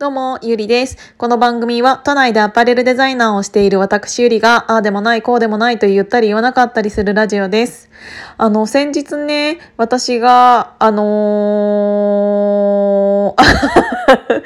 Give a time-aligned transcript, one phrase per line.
[0.00, 0.96] どうも、ゆりです。
[1.16, 7.90] この番組は、都内でアパレルデザイナーをしている私ゆりが、ああでもない、こうでもないと言ったり言わなかったりするラジオです。
[8.36, 13.42] あの、先日ね、私が、あのー、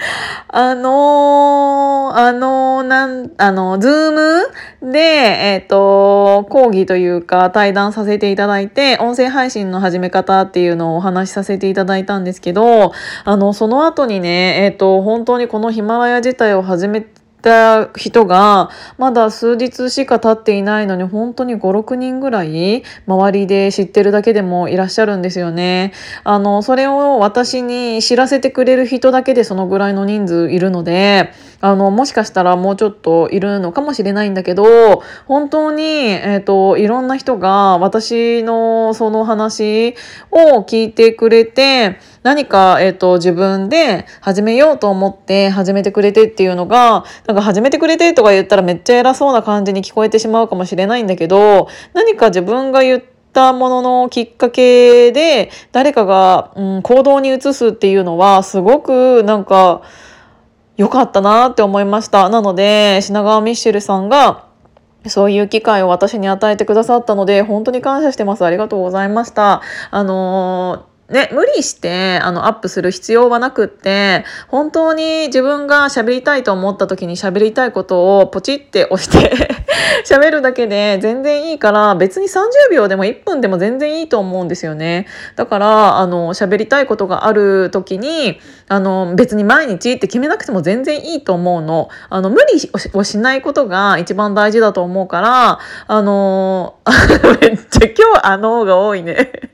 [0.48, 12.92] あのー、あのー、なん、あの、ズームで、えっ、と、講義というか対談させていただいて、音声配信の始め方っていうのをお話しさせていただいたんですけど、
[13.24, 17.06] あの、その後にね、えっ、と、本当にこのヒマラヤ自体を始め
[17.42, 25.92] た人がまだ数日しか経っていないのに本当に56人ぐらい周りで知ってるだけでもいらっしゃるんですよね。
[26.24, 39.94] あのそれを私に知らせてくれる人だけでそのぐらいの人数いるのであのもしかしたらもうちょっといるのかもしれないんだけど本当に、えーと、いろんな人が私のその話
[40.30, 59.82] を聞いてくれて何か、えーと、自分で始めようと思って始めてくれてっていうのがなんか始めてくれてとか言ったらめっちゃ偉そうな感じに聞こえてしまうかもしれないんだけど何か自分が言ったもののきっかけで誰かが、うん、行動に移すっていうのはすごくなんか
[60.76, 62.28] 良かったなって思いました。
[62.28, 64.46] なので品川ミッシェルさんが
[65.06, 68.44] そういう機会を私に与えてくださったので本当に感謝してます。
[68.44, 69.62] ありがとうございました。
[69.90, 79.36] あのーね、無理してあのアップする必要はなくって本当に自分が喋りたいと思った時に喋りたいことをポチって押して
[80.08, 85.06] 喋るだけで全然いいから別に30秒でも1分でも全然いいと思うんですよね。
[85.36, 91.90] だからあの喋りたいことがある時にあの別に毎日って決めなくても全然いいと思うの。
[92.08, 96.76] あの無理をしないことが一番大事だと思うからあの
[97.42, 99.51] めっちゃ今日あの方が多いね。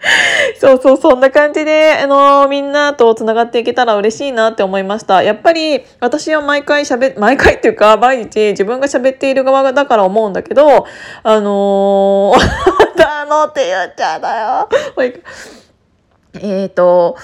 [0.58, 5.22] そうそう、そんな感じで、あのー、みんなと繋がっていけたら嬉しいなって思いました。
[5.22, 10.86] やっぱり、私は毎回喋、毎回っていうか、毎日自分が喋っている側だから思うんだけど、
[11.22, 12.38] あのー、
[13.04, 14.68] あのって言っちゃうだよ。
[16.40, 17.16] えっ、ー、と、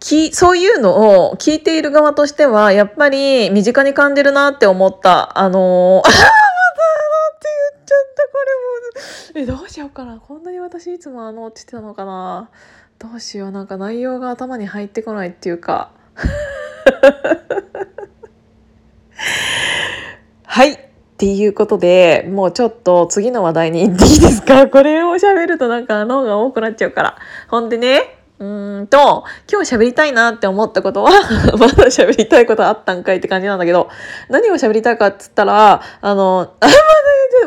[0.00, 5.38] き、そういうのを聞いている側としては、やっぱり身近に感じるなって思った。
[5.38, 6.46] あのー
[9.34, 10.18] えどうしようかな。
[10.18, 12.50] こんなに私いつもあのって言ってたのかな。
[12.98, 13.50] どうしよう。
[13.50, 15.90] なんか内容が頭に入ってこないっていうか。
[20.44, 20.72] はい。
[20.72, 20.78] っ
[21.18, 24.66] ていうことでもうちょっと次の話題に行っていいですか？
[24.68, 27.16] これを喋るとなんか脳が多くなっちゃうから。
[27.48, 28.44] ほんでねう
[28.82, 31.10] んと、今日喋りたいなって思ったことは
[31.58, 33.88] まだ喋りたいことあったんかいって感じなんだけど、
[34.28, 36.76] 何を喋りたいかっつったら、あの、あ、まだ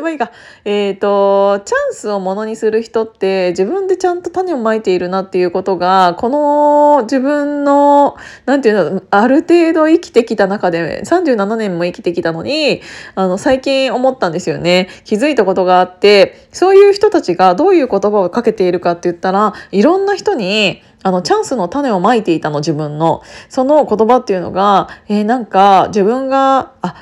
[0.00, 0.30] てばいいか。
[0.64, 8.16] えっ、ー、と、チャンスをものにする人って自分でちゃんと種をまいているなっていうことが、この自分の、
[8.46, 12.80] なんていうの、ある程度生きてきた中で、37年も生きてきたのに、
[13.14, 14.88] あの、最近思ったんですよね。
[15.04, 23.22] 気づいたことがあって、そういう人たちがどういう言葉をかけているかって言ったら、いろんな人に、あの、チャンスの種をまいていたの、自分の。
[23.48, 26.94] その言葉っていうのが、えー、なんか、自分が、あ、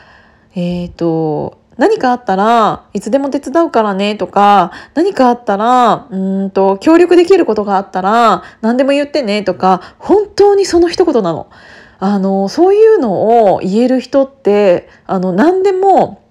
[0.55, 11.49] えっ、ー、と、何かあったらいつでも手伝うからねとか何かあったらうんと協力できることがあったら何でも言ってねとか本当にその一言なの。
[12.01, 16.23] あのそういうのを言える人ってあの何でも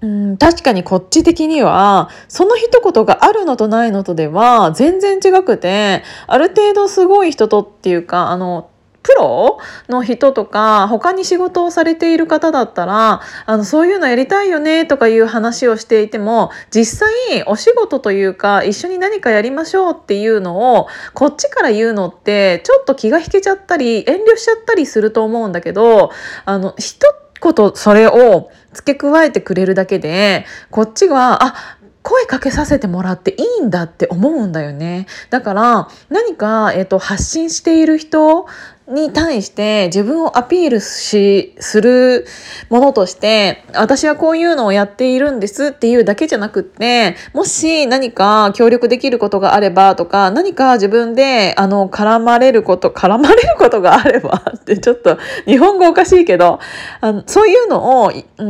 [0.00, 8.68] うん確かにこっち的にはその一言があるのとないのとでは全然違くてある程度すごい人とっていうかあの
[9.04, 26.10] プロの人とか他に仕事をされている方だったらあのそういうのやりたいよねとかいう話をしていても実際お仕事というか一緒に何かやりましょうっていうのをこっちから言うのってちょっと気が引けちゃったり遠慮しちゃったりすると思うんだけど
[26.46, 26.98] あの一
[27.42, 35.06] 言それを付け加えてくれるだけでこっちはあ声かけさせてもらっていいんだって思うんだよね。
[35.30, 38.46] だから何か、えっと、発信している人
[38.86, 42.26] に対して自分をアピールし、する
[42.68, 56.58] ものとして、私はこういうのをやっているんですっていうだけじゃなくって、もし何か協力できることがあればとか、何か自分で、あの、絡まれること、絡まれることがあれば ってちょっと日本語おかしいけど、
[57.00, 58.44] あのそういうのを、う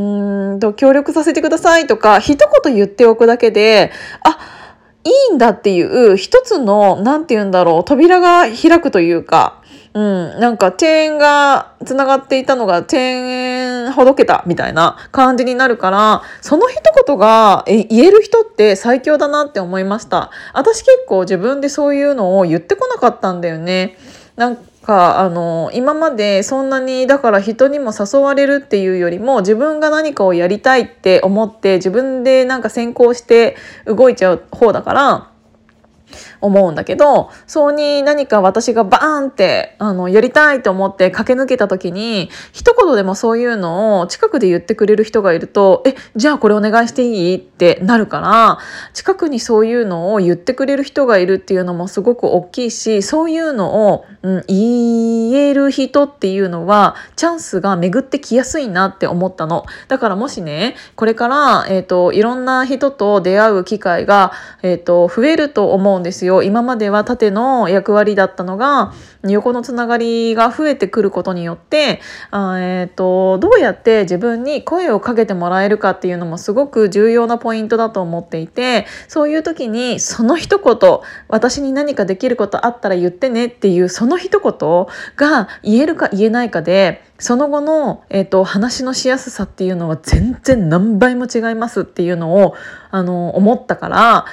[0.57, 3.93] んと、協力させてくださいとか、一言言っておくだけで、
[4.25, 4.54] あ、
[5.35, 9.61] いんだっていう一つの、なんて言うんだろう、扉が開くというか、
[9.93, 20.31] うん、なんかチェーンが繋がっていたのがチェーンほどけたみたいな感じになるから、その一言が言える人って最強だなって思いました。
[20.53, 23.97] 私結構自分でそういうのを言ってこなかったんだよね。
[24.37, 35.31] なんかあの今までそんなにだから人にも誘われるっていうよりも自分が何かをやりたいって思って自分でなんか先行して動いちゃう方だから
[36.45, 48.59] 思うんだけどそうに何か私がバーンってあのやりたいと思って駆け抜けた時に一言でもそういうのを近くで言ってくれる人がいると「えじゃあこれお願いしていい?」ってなるから
[48.93, 59.65] 近くにそういうのを言ってくれる人がいるっていうのもすごく大きいしそういうのを、うん、言える人っていうのはチャンスが巡ってきやすいなって思ったの。
[59.89, 64.33] だからもしねこれから、えーと、いろんな人と出会う機会が、
[64.63, 66.34] えーと増えると思うんですよ。
[66.43, 68.93] 今までは縦の役割だったのが
[69.23, 72.01] 横のつながりが増えてくることによって
[72.31, 84.87] あ、えーと、どうやって自分に声をかけてもらえるかっていうのもすごく重要なポイントだと思っていてそういう時にその一言私に何かできることあったら言ってねっていうその一言
[85.17, 92.55] が言えるか言えないかでその後の、えーと、話のしやすさっていうのは全然何倍も違いますっていうのを
[92.91, 94.27] あの思ったから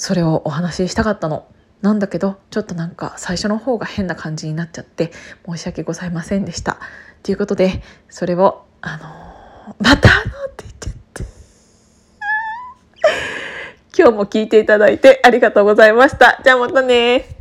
[0.00, 1.46] それをお話ししたかったの。
[1.82, 5.12] なんだけどちょっとなんか最初の方が変な感じになっちゃって
[5.46, 6.78] 申し訳ございませんでした。
[7.22, 11.24] ということでそれをあのまたあのって言っちゃって
[13.96, 16.40] 今日も聞いていただいてありがとうございました。
[16.42, 17.39] じゃあまたね